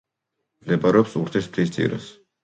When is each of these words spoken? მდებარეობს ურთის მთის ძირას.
მდებარეობს 0.63 1.13
ურთის 1.19 1.49
მთის 1.51 1.73
ძირას. 1.77 2.09